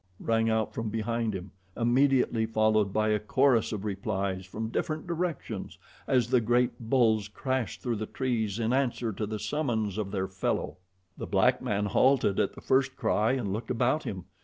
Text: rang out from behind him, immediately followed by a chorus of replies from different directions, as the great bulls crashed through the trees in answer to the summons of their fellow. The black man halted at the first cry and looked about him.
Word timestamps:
rang 0.19 0.49
out 0.49 0.73
from 0.73 0.89
behind 0.89 1.35
him, 1.35 1.51
immediately 1.77 2.43
followed 2.47 2.91
by 2.91 3.09
a 3.09 3.19
chorus 3.19 3.71
of 3.71 3.85
replies 3.85 4.47
from 4.47 4.69
different 4.69 5.05
directions, 5.05 5.77
as 6.07 6.25
the 6.29 6.41
great 6.41 6.71
bulls 6.79 7.27
crashed 7.27 7.83
through 7.83 7.95
the 7.95 8.07
trees 8.07 8.57
in 8.57 8.73
answer 8.73 9.13
to 9.13 9.27
the 9.27 9.37
summons 9.37 9.99
of 9.99 10.09
their 10.09 10.27
fellow. 10.27 10.77
The 11.19 11.27
black 11.27 11.61
man 11.61 11.85
halted 11.85 12.39
at 12.39 12.53
the 12.53 12.61
first 12.61 12.95
cry 12.95 13.33
and 13.33 13.53
looked 13.53 13.69
about 13.69 14.01
him. 14.01 14.25